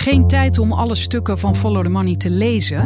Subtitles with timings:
[0.00, 2.78] Geen tijd om alle stukken van Follow the Money te lezen?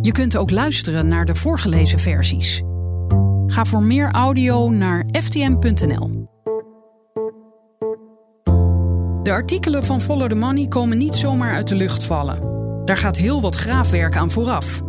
[0.00, 2.62] Je kunt ook luisteren naar de voorgelezen versies.
[3.46, 6.10] Ga voor meer audio naar ftm.nl.
[9.22, 12.38] De artikelen van Follow the Money komen niet zomaar uit de lucht vallen.
[12.84, 14.80] Daar gaat heel wat graafwerk aan vooraf.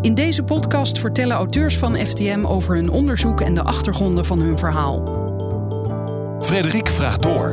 [0.00, 4.58] In deze podcast vertellen auteurs van FTM over hun onderzoek en de achtergronden van hun
[4.58, 5.02] verhaal.
[6.40, 7.50] Frederik vraagt door.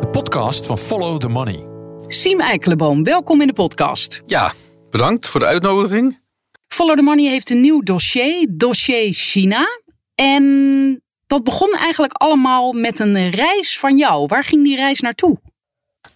[0.00, 1.75] De podcast van Follow the Money.
[2.08, 4.22] Siem Eikelenboom, welkom in de podcast.
[4.26, 4.52] Ja,
[4.90, 6.20] bedankt voor de uitnodiging.
[6.68, 9.66] Follow the Money heeft een nieuw dossier, dossier China.
[10.14, 14.26] En dat begon eigenlijk allemaal met een reis van jou.
[14.26, 15.40] Waar ging die reis naartoe?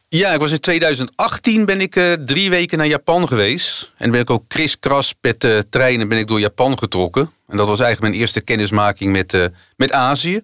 [0.09, 3.93] Ja, ik was in 2018 ben ik uh, drie weken naar Japan geweest.
[3.97, 7.31] En ben ik ook kriskras met de treinen ben ik door Japan getrokken.
[7.47, 9.45] En dat was eigenlijk mijn eerste kennismaking met, uh,
[9.77, 10.41] met Azië.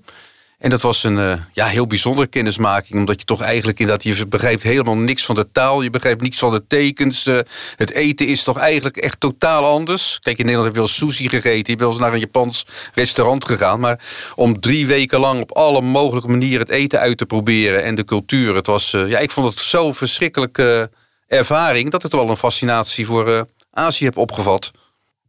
[0.57, 2.99] En dat was een uh, ja, heel bijzondere kennismaking.
[2.99, 5.83] Omdat je toch eigenlijk inderdaad, je begrijpt helemaal niks van de taal.
[5.83, 7.27] Je begrijpt niks van de tekens.
[7.27, 7.39] Uh,
[7.77, 10.19] het eten is toch eigenlijk echt totaal anders.
[10.23, 11.57] Kijk, in Nederland heb je wel sushi gegeten.
[11.57, 13.81] Je bent wel eens naar een Japans restaurant gegaan.
[13.81, 14.01] Maar
[14.35, 17.85] om drie weken lang op alle mogelijke manieren het eten uit te proberen.
[17.85, 18.55] En de cultuur.
[18.55, 20.91] Het was, uh, ja, ik vond het zo'n verschrikkelijke
[21.27, 21.91] ervaring.
[21.91, 24.71] Dat het wel een fascinatie voor Azië heb opgevat.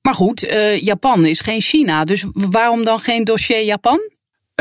[0.01, 0.39] Maar goed,
[0.81, 2.03] Japan is geen China.
[2.03, 3.99] Dus waarom dan geen dossier Japan?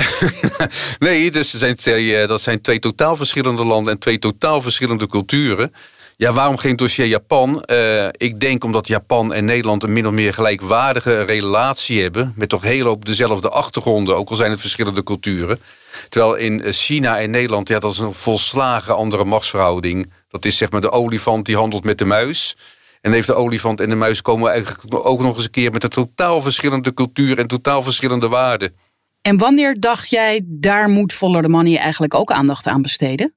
[0.99, 5.75] nee, dus eh, dat zijn twee totaal verschillende landen en twee totaal verschillende culturen.
[6.17, 7.65] Ja, waarom geen dossier Japan?
[7.67, 12.33] Uh, ik denk omdat Japan en Nederland een min of meer gelijkwaardige relatie hebben.
[12.37, 15.61] Met toch heel op dezelfde achtergronden, ook al zijn het verschillende culturen.
[16.09, 20.13] Terwijl in China en Nederland, ja, dat is een volslagen andere machtsverhouding.
[20.29, 22.57] Dat is zeg maar de olifant die handelt met de muis.
[23.01, 25.83] En heeft de olifant en de muis komen eigenlijk ook nog eens een keer met
[25.83, 28.75] een totaal verschillende cultuur en totaal verschillende waarden.
[29.27, 33.35] En wanneer dacht jij, daar moet Follow the Money eigenlijk ook aandacht aan besteden?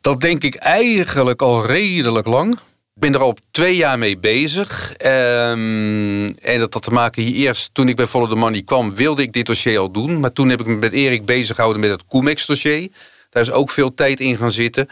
[0.00, 2.52] Dat denk ik eigenlijk al redelijk lang.
[2.54, 4.94] Ik ben er al twee jaar mee bezig.
[5.06, 8.94] Um, en dat had te maken hier eerst, toen ik bij Follow the Money kwam,
[8.94, 10.20] wilde ik dit dossier al doen.
[10.20, 12.88] Maar toen heb ik me met Erik bezig gehouden met het Comex-dossier.
[13.36, 14.88] Daar is ook veel tijd in gaan zitten.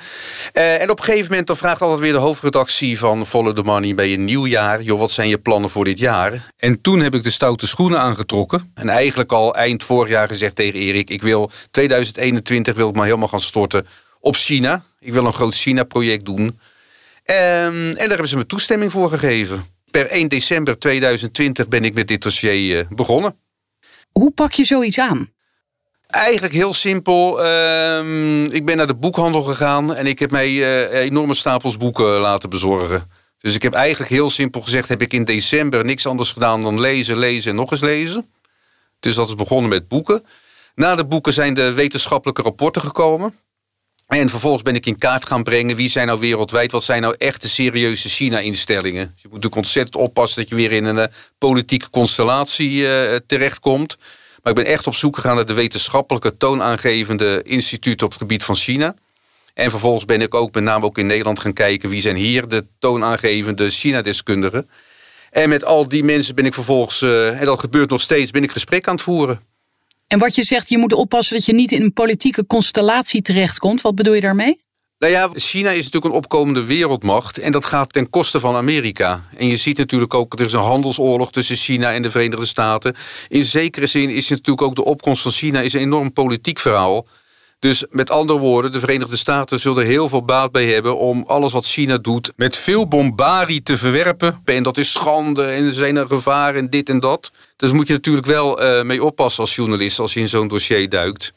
[0.55, 3.63] Uh, en op een gegeven moment dan vraagt altijd weer de hoofdredactie van Follow the
[3.63, 4.83] Money bij een nieuw jaar.
[4.83, 6.53] Joh, wat zijn je plannen voor dit jaar?
[6.57, 8.73] En toen heb ik de stoute schoenen aangetrokken.
[8.75, 11.11] En eigenlijk al eind vorig jaar gezegd tegen Erik.
[11.11, 13.87] Ik wil 2021 wil ik maar helemaal gaan storten
[14.21, 14.85] op China.
[15.01, 16.43] Ik wil een groot China-project doen.
[16.43, 16.55] Um,
[17.25, 19.65] en daar hebben ze me toestemming voor gegeven.
[19.91, 23.37] Per 1 december 2020 ben ik met dit dossier uh, begonnen.
[24.13, 25.34] Hoe pak je zoiets aan?
[26.15, 27.45] Eigenlijk heel simpel.
[27.45, 32.05] Uh, ik ben naar de boekhandel gegaan en ik heb mij uh, enorme stapels boeken
[32.05, 33.11] laten bezorgen.
[33.39, 36.81] Dus ik heb eigenlijk heel simpel gezegd, heb ik in december niks anders gedaan dan
[36.81, 38.31] lezen, lezen en nog eens lezen.
[39.01, 40.25] Dus dat is begonnen met boeken.
[40.75, 43.39] Na de boeken zijn de wetenschappelijke rapporten gekomen.
[44.07, 47.15] En vervolgens ben ik in kaart gaan brengen wie zijn nou wereldwijd, wat zijn nou
[47.19, 49.05] echte serieuze China-instellingen.
[49.13, 51.05] Dus je moet natuurlijk ontzettend oppassen dat je weer in een uh,
[51.39, 53.97] politieke constellatie uh, terechtkomt.
[54.45, 58.45] Maar ik ben echt op zoek gegaan naar de wetenschappelijke toonaangevende instituten op het gebied
[58.45, 58.95] van China.
[59.55, 62.49] En vervolgens ben ik ook met name ook in Nederland gaan kijken wie zijn hier
[62.49, 64.69] de toonaangevende China-deskundigen.
[65.31, 68.43] En met al die mensen ben ik vervolgens, uh, en dat gebeurt nog steeds, ben
[68.43, 69.41] ik gesprek aan het voeren.
[70.07, 73.81] En wat je zegt, je moet oppassen dat je niet in een politieke constellatie terechtkomt.
[73.81, 74.61] Wat bedoel je daarmee?
[74.99, 79.23] Nou ja, China is natuurlijk een opkomende wereldmacht en dat gaat ten koste van Amerika.
[79.37, 82.97] En je ziet natuurlijk ook, er is een handelsoorlog tussen China en de Verenigde Staten.
[83.29, 87.07] In zekere zin is natuurlijk ook de opkomst van China is een enorm politiek verhaal.
[87.59, 91.25] Dus met andere woorden, de Verenigde Staten zullen er heel veel baat bij hebben om
[91.27, 94.41] alles wat China doet met veel bombarie te verwerpen.
[94.45, 97.31] En dat is schande en er zijn er gevaren en dit en dat.
[97.57, 100.89] Dus moet je natuurlijk wel uh, mee oppassen als journalist als je in zo'n dossier
[100.89, 101.33] duikt.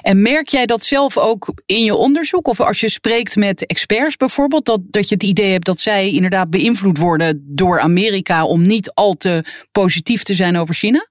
[0.00, 2.48] En merk jij dat zelf ook in je onderzoek?
[2.48, 6.12] Of als je spreekt met experts bijvoorbeeld, dat, dat je het idee hebt dat zij
[6.12, 11.08] inderdaad beïnvloed worden door Amerika om niet al te positief te zijn over China?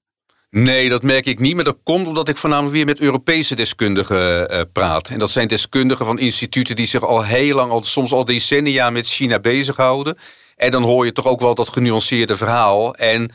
[0.50, 1.56] Nee, dat merk ik niet.
[1.56, 5.10] Maar dat komt omdat ik voornamelijk weer met Europese deskundigen uh, praat.
[5.10, 8.90] En dat zijn deskundigen van instituten die zich al heel lang, al, soms al decennia
[8.90, 10.18] met China bezighouden.
[10.56, 12.96] En dan hoor je toch ook wel dat genuanceerde verhaal.
[12.96, 13.32] En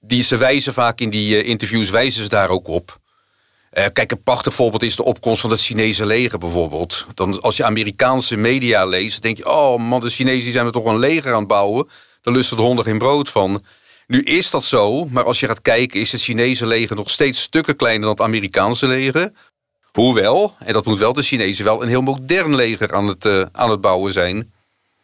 [0.00, 2.99] die, ze wijzen vaak in die uh, interviews, wijzen ze daar ook op.
[3.78, 7.06] Uh, kijk, een prachtig voorbeeld is de opkomst van het Chinese leger bijvoorbeeld.
[7.14, 9.48] Dan, als je Amerikaanse media leest, denk je...
[9.48, 11.88] oh man, de Chinezen zijn er toch een leger aan het bouwen.
[12.22, 13.62] Dan lusten de honden geen brood van.
[14.06, 16.00] Nu is dat zo, maar als je gaat kijken...
[16.00, 19.32] is het Chinese leger nog steeds stukken kleiner dan het Amerikaanse leger.
[19.92, 21.82] Hoewel, en dat moet wel de Chinezen wel...
[21.82, 24.49] een heel modern leger aan het, uh, aan het bouwen zijn...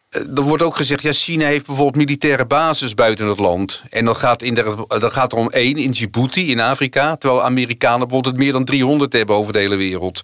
[0.09, 3.83] Eh, er wordt ook gezegd, ja, China heeft bijvoorbeeld militaire bases buiten het land.
[3.89, 7.15] En dat gaat, in de, dat gaat er om één in Djibouti in Afrika.
[7.15, 10.23] Terwijl Amerikanen bijvoorbeeld meer dan 300 hebben over de hele wereld.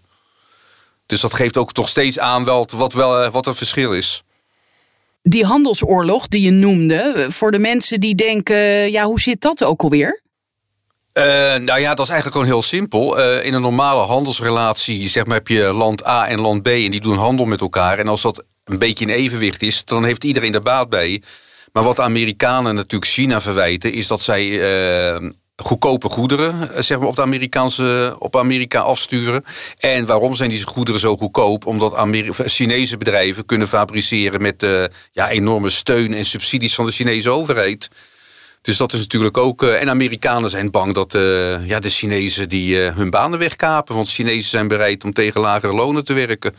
[1.06, 4.24] Dus dat geeft ook toch steeds aan wel, wat, wel, wat het verschil is.
[5.22, 9.82] Die handelsoorlog die je noemde, voor de mensen die denken, ja, hoe zit dat ook
[9.82, 10.22] alweer?
[11.14, 11.24] Uh,
[11.56, 13.20] nou ja, dat is eigenlijk gewoon heel simpel.
[13.20, 16.92] Uh, in een normale handelsrelatie zeg maar, heb je land A en land B en
[16.92, 18.00] die doen handel met elkaar.
[18.00, 21.22] En als dat een beetje in evenwicht is, dan heeft iedereen er baat bij.
[21.72, 27.16] Maar wat Amerikanen natuurlijk China verwijten, is dat zij uh, goedkope goederen zeg maar, op,
[27.16, 29.46] de Amerikaanse, op Amerika afsturen.
[29.78, 31.66] En waarom zijn die goederen zo goedkoop?
[31.66, 34.68] Omdat Ameri Chinese bedrijven kunnen fabriceren met
[35.12, 37.90] ja, enorme steun en subsidies van de Chinese overheid.
[38.62, 39.64] Dus dat is natuurlijk ook.
[39.64, 41.12] En Amerikanen zijn bang dat
[41.66, 43.96] ja, de Chinezen die hun banen wegkapen.
[43.96, 46.56] Want Chinezen zijn bereid om tegen lagere lonen te werken.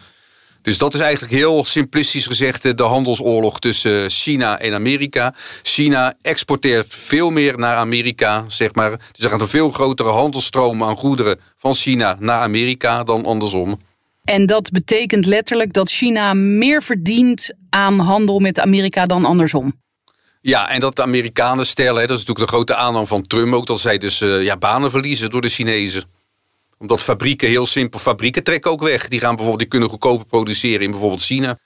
[0.64, 5.34] Dus dat is eigenlijk heel simplistisch gezegd de handelsoorlog tussen China en Amerika.
[5.62, 8.90] China exporteert veel meer naar Amerika, zeg maar.
[8.90, 13.80] Dus er gaat een veel grotere handelstroom aan goederen van China naar Amerika dan andersom.
[14.22, 19.80] En dat betekent letterlijk dat China meer verdient aan handel met Amerika dan andersom.
[20.40, 23.66] Ja, en dat de Amerikanen stellen, dat is natuurlijk de grote aanname van Trump ook,
[23.66, 26.04] dat zij dus uh, ja, banen verliezen door de Chinezen.
[26.78, 29.08] Omdat fabrieken, heel simpel, fabrieken trekken ook weg.
[29.08, 31.58] Die gaan bijvoorbeeld, die kunnen goedkoper produceren in bijvoorbeeld China.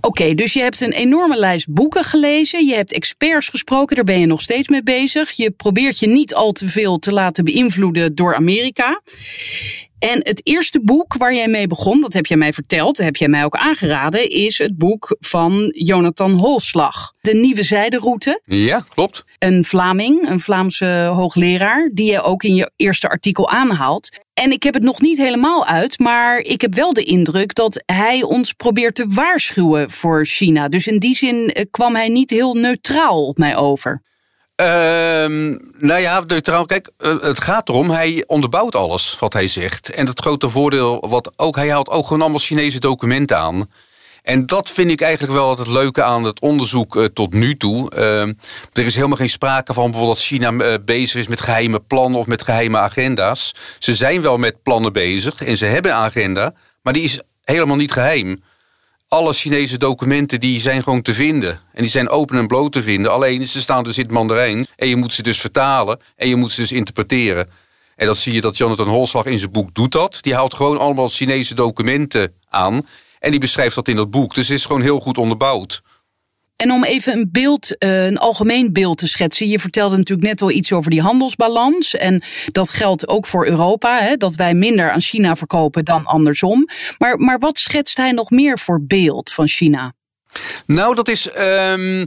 [0.00, 2.66] Oké, dus je hebt een enorme lijst boeken gelezen.
[2.66, 5.30] Je hebt experts gesproken, daar ben je nog steeds mee bezig.
[5.30, 9.00] Je probeert je niet al te veel te laten beïnvloeden door Amerika.
[10.00, 13.16] En het eerste boek waar jij mee begon, dat heb jij mij verteld, dat heb
[13.16, 17.12] jij mij ook aangeraden, is het boek van Jonathan Holslag.
[17.20, 18.40] De Nieuwe Zijderoute.
[18.44, 19.24] Ja, klopt.
[19.38, 24.08] Een Vlaming, een Vlaamse hoogleraar, die je ook in je eerste artikel aanhaalt.
[24.40, 27.82] En ik heb het nog niet helemaal uit, maar ik heb wel de indruk dat
[27.86, 30.68] hij ons probeert te waarschuwen voor China.
[30.68, 34.02] Dus in die zin eh, kwam hij niet heel neutraal op mij over.
[34.54, 35.48] Ehm,
[35.78, 36.66] nou ja, neutraal.
[36.66, 39.90] Kijk, eh, het gaat erom, hij onderbouwt alles wat hij zegt.
[39.90, 43.66] En het grote voordeel, wat ook, hij haalt ook gewoon allemaal Chinese documenten aan.
[44.22, 47.92] En dat vind ik eigenlijk wel het leuke aan het onderzoek uh, tot nu toe.
[47.94, 48.20] Uh,
[48.72, 52.20] er is helemaal geen sprake van bijvoorbeeld dat China uh, bezig is met geheime plannen
[52.20, 53.54] of met geheime agenda's.
[53.78, 57.76] Ze zijn wel met plannen bezig en ze hebben een agenda, maar die is helemaal
[57.76, 58.42] niet geheim
[59.10, 61.60] alle Chinese documenten die zijn gewoon te vinden.
[61.72, 63.12] En die zijn open en bloot te vinden.
[63.12, 64.66] Alleen ze staan dus in het Mandarijn.
[64.76, 66.00] En je moet ze dus vertalen.
[66.16, 67.50] En je moet ze dus interpreteren.
[67.96, 70.18] En dan zie je dat Jonathan Holslag in zijn boek doet dat.
[70.20, 72.86] Die haalt gewoon allemaal Chinese documenten aan.
[73.20, 74.34] En die beschrijft dat in dat boek.
[74.34, 75.82] Dus het is gewoon heel goed onderbouwd.
[76.56, 79.48] En om even een beeld, eh, een algemeen beeld te schetsen.
[79.48, 81.96] Je vertelde natuurlijk net al iets over die handelsbalans.
[81.96, 84.00] En dat geldt ook voor Europa.
[84.00, 86.68] Hè, dat wij minder aan China verkopen dan andersom.
[86.98, 89.92] Maar, maar wat schetst hij nog meer voor beeld van China?
[90.66, 91.38] Nou, dat is.
[91.38, 92.06] Um,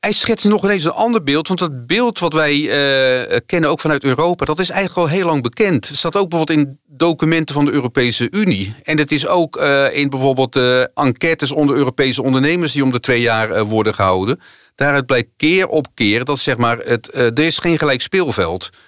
[0.00, 1.48] hij schetst nog ineens een ander beeld.
[1.48, 5.26] Want het beeld wat wij uh, kennen, ook vanuit Europa, dat is eigenlijk al heel
[5.26, 5.88] lang bekend.
[5.88, 8.74] Het staat ook bijvoorbeeld in documenten van de Europese Unie.
[8.82, 13.00] En het is ook uh, in bijvoorbeeld uh, enquêtes onder Europese ondernemers die om de
[13.00, 14.40] twee jaar worden gehouden.
[14.74, 18.78] Daaruit blijkt keer op keer dat zeg maar, het, er is geen gelijk speelveld is.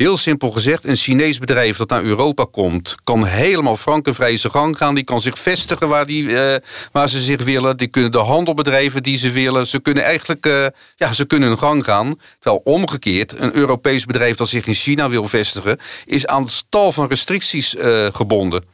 [0.00, 2.94] Heel simpel gezegd, een Chinees bedrijf dat naar Europa komt...
[3.04, 4.94] kan helemaal frankenvrij zijn gang gaan.
[4.94, 6.54] Die kan zich vestigen waar, die, uh,
[6.92, 7.76] waar ze zich willen.
[7.76, 9.66] Die kunnen de handel bedrijven die ze willen.
[9.66, 10.66] Ze kunnen eigenlijk uh,
[10.96, 12.18] ja, ze kunnen hun gang gaan.
[12.38, 15.78] Terwijl omgekeerd, een Europees bedrijf dat zich in China wil vestigen...
[16.04, 18.64] is aan het tal van restricties uh, gebonden.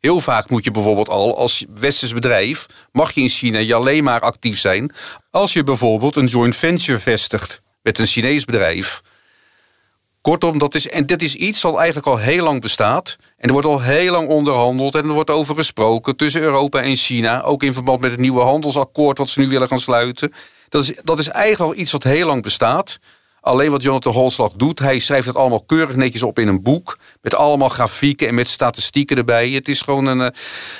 [0.00, 2.66] Heel vaak moet je bijvoorbeeld al als westers bedrijf...
[2.92, 4.92] mag je in China je alleen maar actief zijn...
[5.30, 9.02] als je bijvoorbeeld een joint venture vestigt met een Chinees bedrijf...
[10.22, 13.16] Kortom, dat is, en dit is iets wat eigenlijk al heel lang bestaat.
[13.36, 16.96] En er wordt al heel lang onderhandeld en er wordt over gesproken tussen Europa en
[16.96, 17.42] China.
[17.42, 20.32] Ook in verband met het nieuwe handelsakkoord wat ze nu willen gaan sluiten.
[20.68, 22.98] Dat is, dat is eigenlijk al iets wat heel lang bestaat.
[23.40, 26.98] Alleen wat Jonathan Holslag doet, hij schrijft het allemaal keurig netjes op in een boek.
[27.20, 29.50] Met allemaal grafieken en met statistieken erbij.
[29.50, 30.18] Het is gewoon een.
[30.18, 30.26] Uh,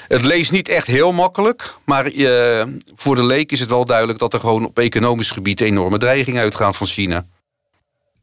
[0.08, 1.74] het leest niet echt heel makkelijk.
[1.84, 2.62] Maar uh,
[2.96, 6.38] voor de leek is het wel duidelijk dat er gewoon op economisch gebied enorme dreiging
[6.38, 7.26] uitgaat van China.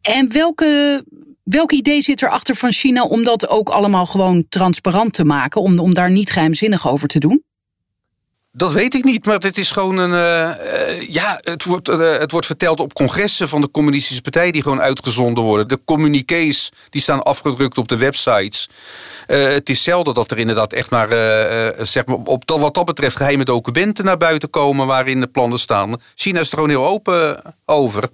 [0.01, 1.03] En welke,
[1.43, 5.61] welk idee zit erachter van China om dat ook allemaal gewoon transparant te maken?
[5.61, 7.43] Om, om daar niet geheimzinnig over te doen?
[8.51, 10.11] Dat weet ik niet, maar het is gewoon een.
[10.11, 14.61] Uh, ja, het wordt, uh, het wordt verteld op congressen van de Communistische Partij die
[14.61, 15.67] gewoon uitgezonden worden.
[15.67, 18.69] De communiqués die staan afgedrukt op de websites.
[19.27, 21.09] Het is zelden dat er inderdaad echt maar,
[21.85, 26.01] zeg maar op, wat dat betreft geheime documenten naar buiten komen waarin de plannen staan.
[26.15, 28.09] China is er gewoon heel open over.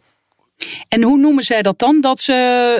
[0.88, 2.02] En hoe noemen zij dat dan?
[2.02, 2.34] Dat ze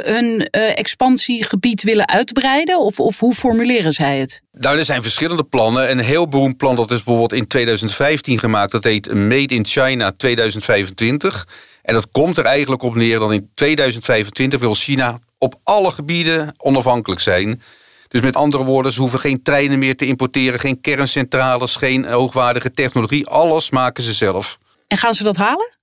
[0.06, 2.80] hun uh, expansiegebied willen uitbreiden?
[2.80, 4.42] Of, of hoe formuleren zij het?
[4.52, 5.92] Nou, er zijn verschillende plannen.
[5.92, 8.72] Een heel beroemd plan dat is bijvoorbeeld in 2015 gemaakt.
[8.72, 11.48] Dat heet Made in China 2025.
[11.82, 16.54] En dat komt er eigenlijk op neer dat in 2025 wil China op alle gebieden
[16.58, 17.62] onafhankelijk zijn.
[18.08, 22.72] Dus met andere woorden, ze hoeven geen treinen meer te importeren, geen kerncentrales, geen hoogwaardige
[22.72, 23.28] technologie.
[23.28, 24.58] Alles maken ze zelf.
[24.88, 25.75] En gaan ze dat halen?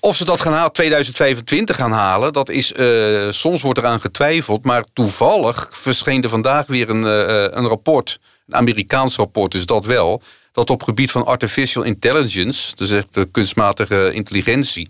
[0.00, 4.64] Of ze dat gaan halen, 2025 gaan halen, dat is, uh, soms wordt eraan getwijfeld.
[4.64, 9.84] Maar toevallig verscheen er vandaag weer een, uh, een rapport, een Amerikaans rapport, dus dat
[9.84, 10.22] wel.
[10.52, 14.88] Dat op gebied van artificial intelligence, dus de kunstmatige intelligentie,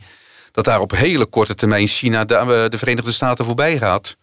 [0.52, 4.16] dat daar op hele korte termijn China de, de Verenigde Staten voorbij gaat.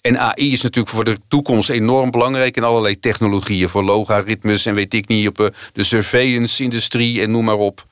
[0.00, 3.68] En AI is natuurlijk voor de toekomst enorm belangrijk in allerlei technologieën.
[3.68, 7.84] Voor logaritmes en weet ik niet, op de surveillance-industrie en noem maar op.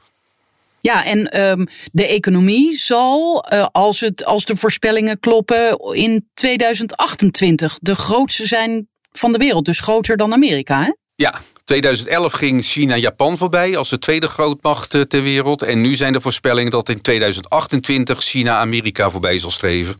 [0.82, 7.78] Ja, en um, de economie zal, uh, als, het, als de voorspellingen kloppen, in 2028
[7.80, 9.64] de grootste zijn van de wereld.
[9.64, 10.92] Dus groter dan Amerika, hè?
[11.14, 15.62] Ja, 2011 ging China Japan voorbij als de tweede grootmacht eh, ter wereld.
[15.62, 19.96] En nu zijn de voorspellingen dat in 2028 China Amerika voorbij zal streven.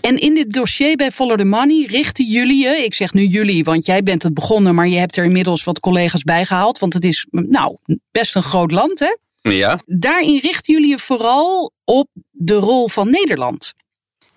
[0.00, 3.64] En in dit dossier bij Follow the Money richten jullie je, ik zeg nu jullie,
[3.64, 6.92] want jij bent het begonnen, maar je hebt er inmiddels wat collega's bij gehaald, want
[6.92, 7.76] het is nou
[8.10, 9.16] best een groot land, hè?
[9.56, 9.80] Ja.
[9.86, 13.72] Daarin richten jullie je vooral op de rol van Nederland.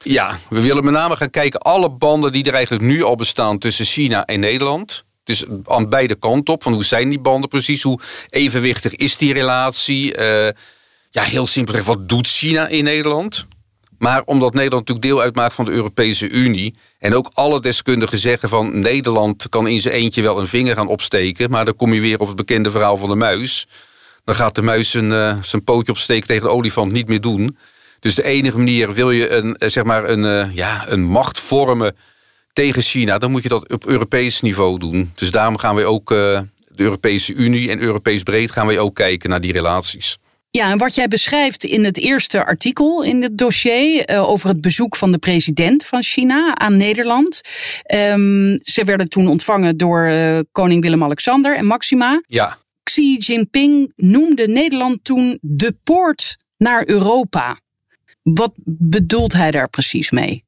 [0.03, 3.57] Ja, we willen met name gaan kijken alle banden die er eigenlijk nu al bestaan
[3.57, 5.03] tussen China en Nederland.
[5.23, 7.99] Dus aan beide kanten op, van hoe zijn die banden precies, hoe
[8.29, 10.17] evenwichtig is die relatie.
[10.17, 10.47] Uh,
[11.09, 13.47] ja, heel simpel, wat doet China in Nederland?
[13.97, 16.75] Maar omdat Nederland natuurlijk deel uitmaakt van de Europese Unie.
[16.99, 20.87] En ook alle deskundigen zeggen van Nederland kan in zijn eentje wel een vinger gaan
[20.87, 21.49] opsteken.
[21.49, 23.67] Maar dan kom je weer op het bekende verhaal van de muis.
[24.23, 27.57] Dan gaat de muis zijn, uh, zijn pootje opsteken tegen de olifant niet meer doen.
[27.99, 31.39] Dus de enige manier, wil je een, eh, zeg maar een, uh, ja, een macht
[31.39, 31.95] vormen
[32.53, 35.11] tegen China, dan moet je dat op Europees niveau doen.
[35.15, 38.95] Dus daarom gaan we ook, uh, de Europese Unie en Europees breed, gaan we ook
[38.95, 40.17] kijken naar die relaties.
[40.51, 44.61] Ja, en wat jij beschrijft in het eerste artikel in het dossier uh, over het
[44.61, 47.41] bezoek van de president van China aan Nederland.
[47.93, 52.21] Um, ze werden toen ontvangen door uh, koning Willem-Alexander en Maxima.
[52.27, 52.57] Ja.
[52.91, 57.59] Xi Jinping noemde Nederland toen de poort naar Europa.
[58.23, 60.43] Wat bedoelt hij daar precies mee?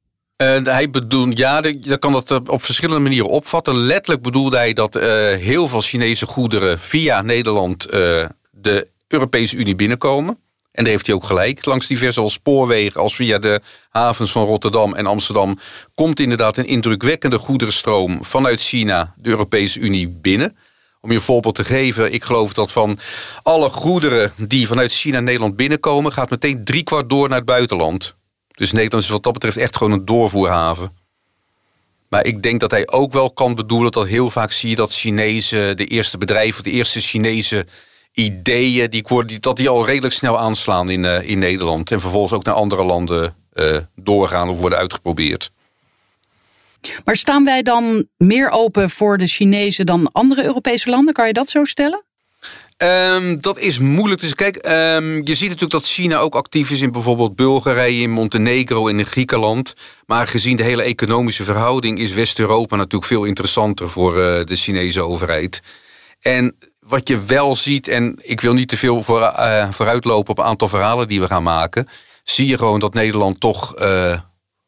[0.63, 3.77] Hij bedoelt, ja, je kan dat op verschillende manieren opvatten.
[3.77, 4.93] Letterlijk bedoelde hij dat
[5.39, 7.89] heel veel Chinese goederen via Nederland
[8.51, 10.37] de Europese Unie binnenkomen.
[10.71, 11.65] En daar heeft hij ook gelijk.
[11.65, 15.59] Langs diverse spoorwegen als via de havens van Rotterdam en Amsterdam
[15.95, 20.55] komt inderdaad een indrukwekkende goederenstroom vanuit China de Europese Unie binnen.
[21.03, 22.99] Om je een voorbeeld te geven, ik geloof dat van
[23.41, 28.15] alle goederen die vanuit China Nederland binnenkomen, gaat meteen driekwart door naar het buitenland.
[28.47, 30.97] Dus Nederland is wat dat betreft echt gewoon een doorvoerhaven.
[32.07, 34.93] Maar ik denk dat hij ook wel kan bedoelen dat heel vaak zie je dat
[34.93, 37.65] Chinezen, de eerste bedrijven, de eerste Chinese
[38.13, 41.91] ideeën, die, dat die al redelijk snel aanslaan in, uh, in Nederland.
[41.91, 45.51] En vervolgens ook naar andere landen uh, doorgaan of worden uitgeprobeerd.
[47.05, 51.13] Maar staan wij dan meer open voor de Chinezen dan andere Europese landen?
[51.13, 52.03] Kan je dat zo stellen?
[52.77, 54.21] Um, dat is moeilijk.
[54.21, 58.11] Dus kijk, um, je ziet natuurlijk dat China ook actief is in bijvoorbeeld Bulgarije, in
[58.11, 59.73] Montenegro en in Griekenland.
[60.05, 65.01] Maar gezien de hele economische verhouding is West-Europa natuurlijk veel interessanter voor uh, de Chinese
[65.01, 65.61] overheid.
[66.19, 70.37] En wat je wel ziet, en ik wil niet te veel voor, uh, vooruitlopen op
[70.37, 71.87] een aantal verhalen die we gaan maken,
[72.23, 74.19] zie je gewoon dat Nederland toch uh,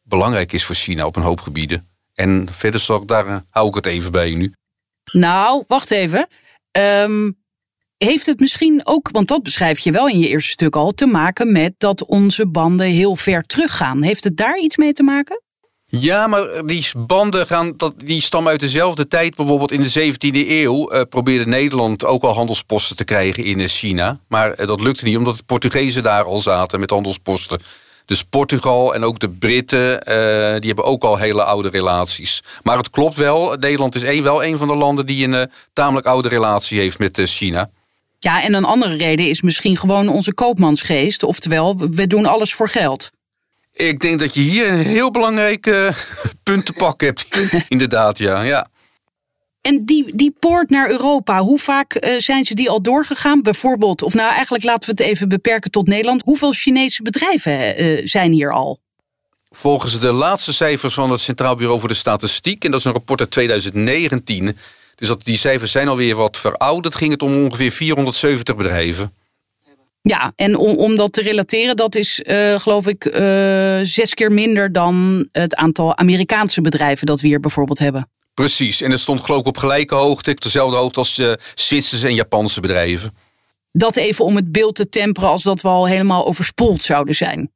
[0.02, 1.95] belangrijk is voor China op een hoop gebieden.
[2.16, 4.54] En verder zal ik daar, uh, hou ik het even bij nu.
[5.12, 6.26] Nou, wacht even.
[6.78, 7.36] Um,
[7.96, 11.06] heeft het misschien ook, want dat beschrijf je wel in je eerste stuk al, te
[11.06, 14.02] maken met dat onze banden heel ver teruggaan?
[14.02, 15.40] Heeft het daar iets mee te maken?
[15.88, 19.36] Ja, maar die banden gaan, dat, die stammen uit dezelfde tijd.
[19.36, 24.20] Bijvoorbeeld in de 17e eeuw uh, probeerde Nederland ook al handelsposten te krijgen in China.
[24.28, 27.60] Maar uh, dat lukte niet, omdat de Portugezen daar al zaten met handelsposten.
[28.06, 29.94] Dus Portugal en ook de Britten, uh,
[30.58, 32.42] die hebben ook al hele oude relaties.
[32.62, 36.06] Maar het klopt wel, Nederland is een, wel een van de landen die een tamelijk
[36.06, 37.70] oude relatie heeft met China.
[38.18, 41.22] Ja, en een andere reden is misschien gewoon onze koopmansgeest.
[41.22, 43.10] Oftewel, we doen alles voor geld.
[43.72, 45.88] Ik denk dat je hier een heel belangrijk uh,
[46.42, 47.26] punt te pakken hebt.
[47.68, 48.42] Inderdaad, ja.
[48.42, 48.68] ja.
[49.66, 53.42] En die, die poort naar Europa, hoe vaak uh, zijn ze die al doorgegaan?
[53.42, 56.22] Bijvoorbeeld, of nou eigenlijk laten we het even beperken tot Nederland.
[56.24, 58.78] Hoeveel Chinese bedrijven uh, zijn hier al?
[59.50, 62.92] Volgens de laatste cijfers van het Centraal Bureau voor de Statistiek, en dat is een
[62.92, 64.56] rapport uit 2019,
[64.94, 69.12] dus dat, die cijfers zijn alweer wat verouderd, ging het om ongeveer 470 bedrijven.
[70.02, 73.12] Ja, en om, om dat te relateren, dat is uh, geloof ik uh,
[73.82, 78.08] zes keer minder dan het aantal Amerikaanse bedrijven dat we hier bijvoorbeeld hebben.
[78.36, 82.06] Precies, en het stond geloof ik op gelijke hoogte, op dezelfde hoogte als uh, Zwitserse
[82.06, 83.14] en Japanse bedrijven.
[83.72, 87.52] Dat even om het beeld te temperen als dat we al helemaal overspoeld zouden zijn.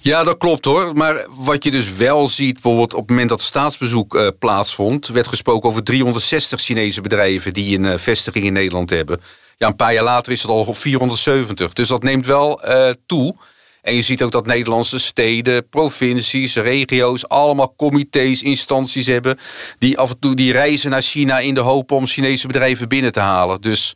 [0.00, 0.92] Ja, dat klopt hoor.
[0.94, 5.28] Maar wat je dus wel ziet, bijvoorbeeld op het moment dat staatsbezoek uh, plaatsvond, werd
[5.28, 9.20] gesproken over 360 Chinese bedrijven die een uh, vestiging in Nederland hebben.
[9.56, 11.72] Ja, een paar jaar later is het al 470.
[11.72, 12.60] Dus dat neemt wel
[13.06, 13.34] toe.
[13.86, 19.38] En je ziet ook dat Nederlandse steden, provincies, regio's, allemaal comité's, instanties hebben.
[19.78, 23.12] Die af en toe die reizen naar China in de hoop om Chinese bedrijven binnen
[23.12, 23.60] te halen.
[23.60, 23.94] Dus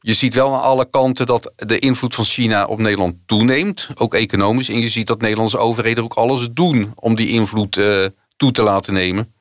[0.00, 3.88] je ziet wel aan alle kanten dat de invloed van China op Nederland toeneemt.
[3.94, 4.68] Ook economisch.
[4.68, 8.04] En je ziet dat Nederlandse overheden ook alles doen om die invloed uh,
[8.36, 9.32] toe te laten nemen.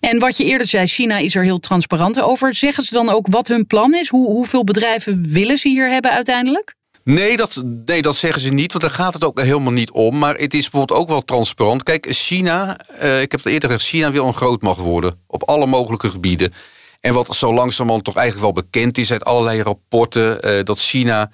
[0.00, 2.54] En wat je eerder zei, China is er heel transparant over.
[2.54, 4.08] Zeggen ze dan ook wat hun plan is?
[4.08, 6.78] Hoe, hoeveel bedrijven willen ze hier hebben uiteindelijk?
[7.04, 10.18] Nee dat, nee, dat zeggen ze niet, want daar gaat het ook helemaal niet om.
[10.18, 11.82] Maar het is bijvoorbeeld ook wel transparant.
[11.82, 15.18] Kijk, China, uh, ik heb het eerder gezegd, China wil een grootmacht worden.
[15.26, 16.52] Op alle mogelijke gebieden.
[17.00, 21.30] En wat zo langzamerhand toch eigenlijk wel bekend is uit allerlei rapporten, uh, dat China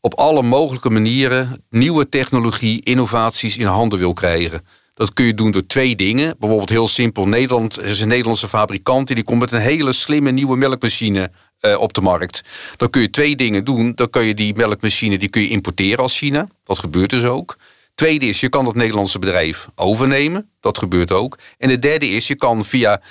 [0.00, 4.66] op alle mogelijke manieren nieuwe technologie, innovaties in handen wil krijgen.
[5.00, 6.34] Dat kun je doen door twee dingen.
[6.38, 10.30] Bijvoorbeeld heel simpel, Nederland er is een Nederlandse fabrikant die komt met een hele slimme
[10.30, 11.30] nieuwe melkmachine
[11.60, 12.42] uh, op de markt.
[12.76, 13.92] Dan kun je twee dingen doen.
[13.94, 16.48] Dan kun je die melkmachine die kun je importeren als China.
[16.64, 17.56] Dat gebeurt dus ook.
[17.94, 20.50] Tweede is, je kan dat Nederlandse bedrijf overnemen.
[20.60, 21.38] Dat gebeurt ook.
[21.58, 23.02] En de derde is, je kan via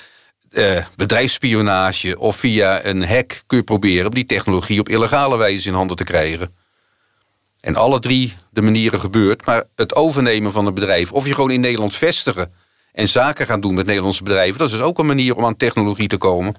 [0.51, 5.67] uh, bedrijfsspionage of via een hack kun je proberen om die technologie op illegale wijze
[5.67, 6.53] in handen te krijgen.
[7.59, 9.45] En alle drie de manieren gebeurt.
[9.45, 12.51] Maar het overnemen van een bedrijf, of je gewoon in Nederland vestigen
[12.91, 15.57] en zaken gaan doen met Nederlandse bedrijven, dat is dus ook een manier om aan
[15.57, 16.55] technologie te komen.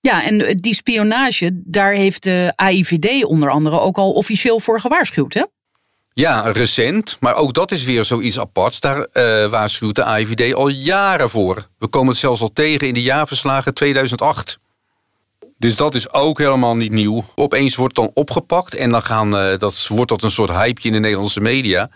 [0.00, 5.34] Ja, en die spionage, daar heeft de AIVD onder andere ook al officieel voor gewaarschuwd,
[5.34, 5.44] hè?
[6.12, 7.16] Ja, recent.
[7.20, 8.80] Maar ook dat is weer zoiets aparts.
[8.80, 11.68] Daar uh, waarschuwt de AIVD al jaren voor.
[11.78, 14.58] We komen het zelfs al tegen in de jaarverslagen 2008.
[15.60, 17.24] Dus dat is ook helemaal niet nieuw.
[17.34, 20.92] Opeens wordt dan opgepakt en dan gaan, uh, dat, wordt dat een soort hypeje in
[20.92, 21.90] de Nederlandse media.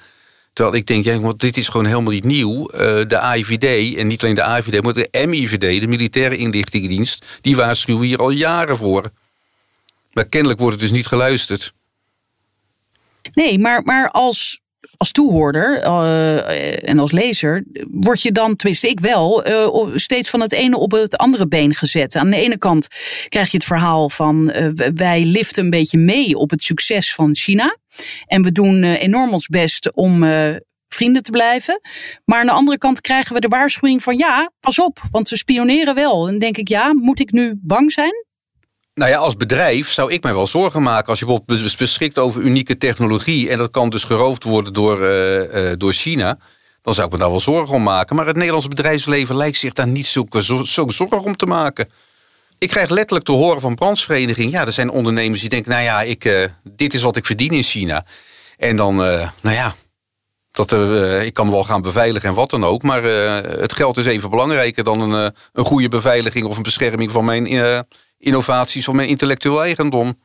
[0.53, 2.71] Terwijl ik denk, ja, want dit is gewoon helemaal niet nieuw.
[2.73, 7.57] Uh, de AIVD, en niet alleen de AIVD, maar de MIVD, de Militaire Inlichtingendienst, die
[7.57, 9.11] waarschuwen hier al jaren voor.
[10.13, 11.73] Maar kennelijk wordt het dus niet geluisterd.
[13.33, 14.61] Nee, maar, maar als,
[14.97, 20.41] als toehoorder uh, en als lezer word je dan, tenminste ik wel, uh, steeds van
[20.41, 22.17] het ene op het andere been gezet.
[22.17, 22.89] Aan de ene kant
[23.29, 27.35] krijg je het verhaal van uh, wij liften een beetje mee op het succes van
[27.35, 27.77] China.
[28.27, 30.25] En we doen enorm ons best om
[30.89, 31.81] vrienden te blijven.
[32.25, 35.37] Maar aan de andere kant krijgen we de waarschuwing van ja, pas op, want ze
[35.37, 36.25] spioneren wel.
[36.25, 38.27] En dan denk ik, ja, moet ik nu bang zijn?
[38.95, 42.41] Nou ja, als bedrijf zou ik mij wel zorgen maken als je bijvoorbeeld beschikt over
[42.41, 46.39] unieke technologie en dat kan dus geroofd worden door, uh, uh, door China.
[46.83, 48.17] Dan zou ik me daar wel zorgen om maken.
[48.17, 51.89] Maar het Nederlandse bedrijfsleven lijkt zich daar niet zo, zo, zo zorgen om te maken.
[52.59, 54.53] Ik krijg letterlijk te horen van branchevereniging.
[54.53, 57.53] Ja, er zijn ondernemers die denken, nou ja, ik, uh, dit is wat ik verdien
[57.53, 58.07] in China.
[58.59, 59.75] En dan, nou ja,
[60.51, 60.73] dat,
[61.23, 62.83] ik kan wel gaan beveiligen en wat dan ook.
[62.83, 67.25] Maar het geld is even belangrijker dan een, een goede beveiliging of een bescherming van
[67.25, 67.47] mijn
[68.25, 70.19] innovaties of mijn intellectueel eigendom.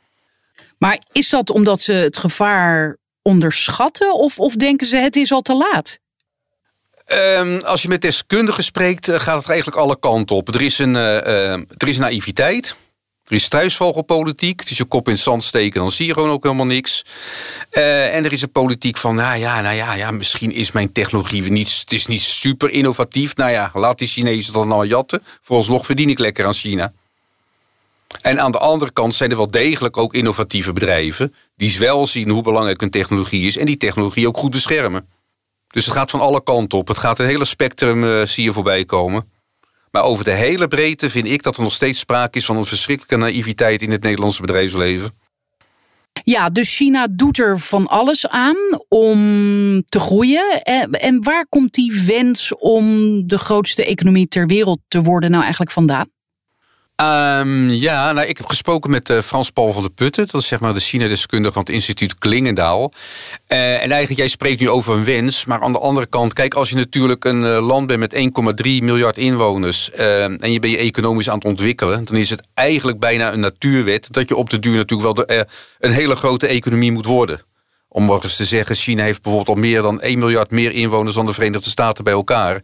[0.78, 5.42] Maar is dat omdat ze het gevaar onderschatten of, of denken ze het is al
[5.42, 6.00] te laat?
[7.14, 10.54] Um, als je met deskundigen spreekt, uh, gaat het eigenlijk alle kanten op.
[10.54, 12.76] Er is, een, uh, uh, er is naïviteit.
[13.26, 14.60] Er is thuisvogelpolitiek.
[14.60, 17.06] Het is je kop in het zand steken, dan zie je gewoon ook helemaal niks.
[17.72, 21.52] en er is een politiek van, nou ja, nou ja, ja, misschien is mijn technologie
[21.52, 23.36] niet, het is niet super innovatief.
[23.36, 25.24] Nou ja, laat die Chinezen dan nou jatten.
[25.42, 26.94] Vooralsnog verdien ik lekker aan China.
[28.22, 32.30] En aan de andere kant zijn er wel degelijk ook innovatieve bedrijven die wel zien
[32.30, 35.08] hoe belangrijk een technologie is en die technologie ook goed beschermen.
[35.68, 36.88] Dus het gaat van alle kanten op.
[36.88, 39.32] Het gaat een hele spectrum uh, zie je voorbij komen.
[39.92, 42.66] Maar over de hele breedte vind ik dat er nog steeds sprake is van een
[42.66, 45.12] verschrikkelijke naïviteit in het Nederlandse bedrijfsleven.
[46.24, 49.20] Ja, dus China doet er van alles aan om
[49.90, 50.64] te groeien.
[50.92, 52.84] En waar komt die wens om
[53.28, 56.08] de grootste economie ter wereld te worden nou eigenlijk vandaan?
[57.02, 60.28] Um, ja, nou, ik heb gesproken met uh, Frans-Paul van der Putten.
[60.28, 62.92] Dat is zeg maar de China-deskundige van het instituut Klingendaal.
[63.48, 65.46] Uh, en eigenlijk, jij spreekt nu over een wens.
[65.46, 68.16] Maar aan de andere kant, kijk, als je natuurlijk een uh, land bent met
[68.66, 69.92] 1,3 miljard inwoners...
[69.92, 72.06] en je bent je economisch aan het ontwikkelen...
[72.06, 74.08] dan is het eigenlijk bijna een natuurwet...
[74.14, 75.46] dat je op de duur natuurlijk wel
[75.80, 77.42] een hele grote economie moet worden.
[77.88, 81.16] Om maar eens te zeggen, China heeft bijvoorbeeld al meer dan 1 miljard meer inwoners...
[81.16, 82.62] dan de Verenigde Staten bij elkaar...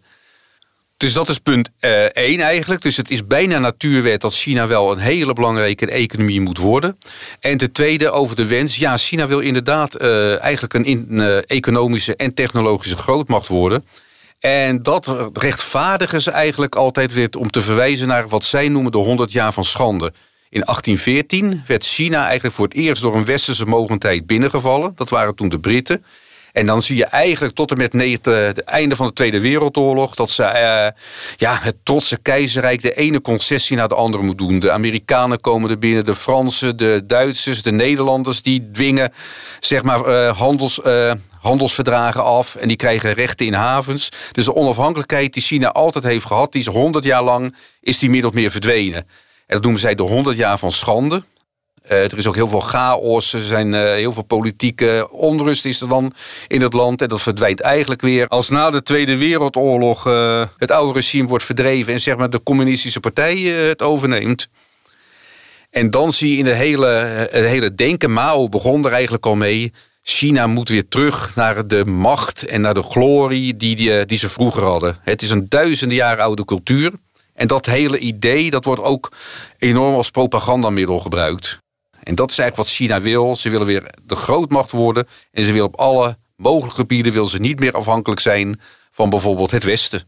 [0.97, 2.81] Dus dat is punt 1 uh, eigenlijk.
[2.81, 6.97] Dus het is bijna natuurwet dat China wel een hele belangrijke economie moet worden.
[7.39, 8.75] En ten tweede over de wens.
[8.75, 13.85] Ja, China wil inderdaad uh, eigenlijk een uh, economische en technologische grootmacht worden.
[14.39, 18.97] En dat rechtvaardigen ze eigenlijk altijd weer om te verwijzen naar wat zij noemen de
[18.97, 20.13] 100 jaar van schande.
[20.49, 24.93] In 1814 werd China eigenlijk voor het eerst door een westerse mogendheid binnengevallen.
[24.95, 26.03] Dat waren toen de Britten.
[26.55, 27.93] En dan zie je eigenlijk tot en met
[28.25, 31.01] het einde van de Tweede Wereldoorlog dat ze uh,
[31.37, 34.59] ja, het trotse keizerrijk de ene concessie naar de andere moet doen.
[34.59, 39.13] De Amerikanen komen er binnen, de Fransen, de Duitsers, de Nederlanders die dwingen
[39.59, 44.09] zeg maar, uh, handels, uh, handelsverdragen af en die krijgen rechten in havens.
[44.31, 48.09] Dus de onafhankelijkheid die China altijd heeft gehad, die is honderd jaar lang is die
[48.09, 49.07] min meer verdwenen.
[49.47, 51.23] En dat noemen zij de 100 jaar van schande.
[51.91, 55.81] Uh, er is ook heel veel chaos, er zijn uh, heel veel politieke onrust is
[55.81, 56.13] er dan
[56.47, 57.01] in het land.
[57.01, 61.43] En dat verdwijnt eigenlijk weer als na de Tweede Wereldoorlog uh, het oude regime wordt
[61.43, 64.47] verdreven en zeg maar de communistische partij het overneemt.
[65.69, 66.87] En dan zie je in het hele,
[67.31, 69.73] het hele denken, Mao begon er eigenlijk al mee.
[70.01, 74.29] China moet weer terug naar de macht en naar de glorie die, die, die ze
[74.29, 74.97] vroeger hadden.
[75.01, 76.91] Het is een duizenden jaar oude cultuur.
[77.33, 79.11] En dat hele idee, dat wordt ook
[79.57, 81.63] enorm als propagandamiddel gebruikt.
[82.05, 83.35] En dat is eigenlijk wat China wil.
[83.35, 85.07] Ze willen weer de grootmacht worden.
[85.31, 89.51] En ze willen op alle mogelijke gebieden wil ze niet meer afhankelijk zijn van bijvoorbeeld
[89.51, 90.03] het Westen.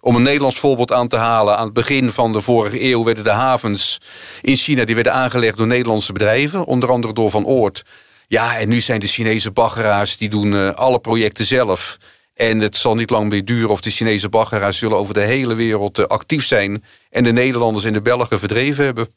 [0.00, 1.56] Om een Nederlands voorbeeld aan te halen.
[1.56, 3.98] Aan het begin van de vorige eeuw werden de havens
[4.40, 6.64] in China die werden aangelegd door Nederlandse bedrijven.
[6.64, 7.84] Onder andere door Van Oort.
[8.26, 11.98] Ja, en nu zijn de Chinese baggeraars die doen uh, alle projecten zelf.
[12.34, 15.54] En het zal niet lang meer duren of de Chinese baggeraars zullen over de hele
[15.54, 16.84] wereld uh, actief zijn.
[17.10, 19.08] En de Nederlanders en de Belgen verdreven hebben.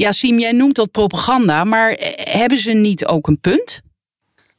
[0.00, 3.80] Ja, Siem, jij noemt dat propaganda, maar eh, hebben ze niet ook een punt?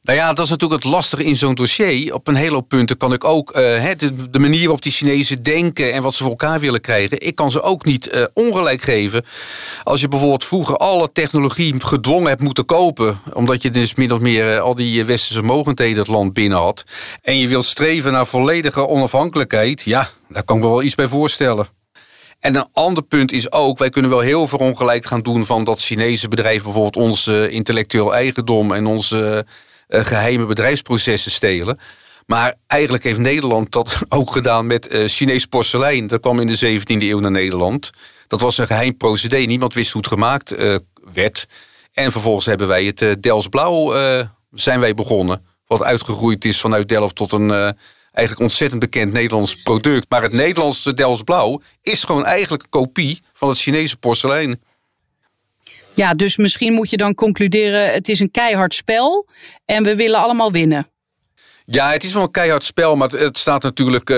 [0.02, 2.14] Nou ja, dat is natuurlijk het lastige in zo'n dossier.
[2.14, 3.90] Op een hele hoop punten kan ik ook uh,
[4.30, 7.20] de, manier waarop die Chinezen denken en wat ze voor elkaar willen krijgen.
[7.20, 9.24] Ik kan ze ook niet uh, ongelijk geven.
[9.84, 14.20] Als je bijvoorbeeld vroeger alle technologie gedwongen hebt moeten kopen, omdat je dus min of
[14.20, 16.84] meer al die westerse mogendheden het land binnen had.
[17.22, 19.82] En je wilt streven naar volledige onafhankelijkheid.
[19.82, 21.81] Ja, daar kan ik me wel iets bij voorstellen.
[22.42, 25.64] En een ander punt is ook, wij kunnen wel heel veel ongelijk gaan doen van
[25.64, 29.46] dat Chinese bedrijven bijvoorbeeld ons intellectueel eigendom en onze
[29.88, 31.78] uh, geheime bedrijfsprocessen stelen.
[32.26, 36.06] Maar eigenlijk heeft Nederland dat ook gedaan met uh, Chinees porselein.
[36.06, 37.90] Dat kwam in de 17e eeuw naar Nederland.
[38.26, 39.36] Dat was een geheim procedé.
[39.36, 40.54] Niemand wist hoe het gemaakt
[41.12, 41.46] werd.
[41.92, 43.94] En vervolgens hebben wij het uh, Delfts Blauw
[44.52, 45.44] zijn wij begonnen.
[45.66, 47.76] Wat uitgegroeid is vanuit Delft tot een
[48.12, 50.06] eigenlijk ontzettend bekend Nederlands product.
[50.08, 54.60] Maar het Nederlandse Delfts Blauw is gewoon eigenlijk een kopie van het Chinese porselein.
[55.94, 59.28] Ja, dus misschien moet je dan concluderen: het is een keihard spel
[59.64, 60.86] en we willen allemaal winnen.
[61.64, 64.16] Ja, het is wel een keihard spel, maar het, staat natuurlijk, uh,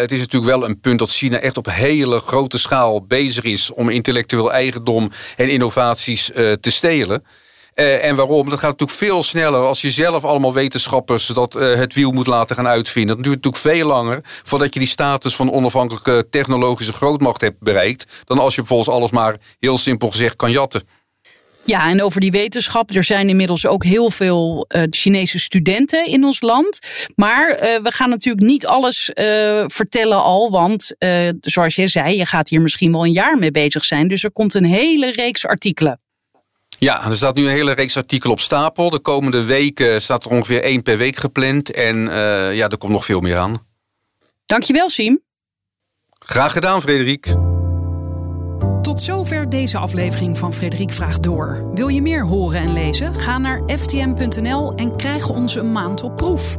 [0.00, 3.72] het is natuurlijk wel een punt dat China echt op hele grote schaal bezig is
[3.72, 7.24] om intellectueel eigendom en innovaties uh, te stelen.
[7.80, 8.48] Uh, en waarom?
[8.48, 12.56] Dat gaat natuurlijk veel sneller als je zelf allemaal wetenschappers dat het wiel moet laten
[12.56, 13.16] gaan uitvinden.
[13.16, 18.06] Dat duurt natuurlijk veel langer voordat je die status van onafhankelijke technologische grootmacht hebt bereikt.
[18.24, 20.82] Dan als je bijvoorbeeld alles maar heel simpel gezegd kan jatten.
[21.64, 22.90] Ja, en over die wetenschap.
[22.90, 26.78] Er zijn inmiddels ook heel veel uh, Chinese studenten in ons land.
[27.14, 27.46] Maar
[27.82, 29.10] we gaan natuurlijk niet alles
[29.66, 30.50] vertellen al.
[30.50, 30.94] Want
[31.40, 34.08] zoals jij zei, je gaat hier misschien wel een jaar mee bezig zijn.
[34.08, 36.00] Dus er komt een hele reeks artikelen.
[36.80, 38.90] Ja, er staat nu een hele reeks artikelen op stapel.
[38.90, 41.70] De komende weken staat er ongeveer één per week gepland.
[41.70, 41.96] En
[42.54, 43.66] ja, er komt nog veel meer aan.
[44.46, 45.20] Dankjewel, Siem.
[46.24, 47.34] Graag gedaan, Frederik.
[48.82, 51.70] Tot zover deze aflevering van Frederik Vraagt Door.
[51.74, 53.14] Wil je meer horen en lezen?
[53.14, 56.58] Ga naar ftm.nl en krijg onze maand op proef.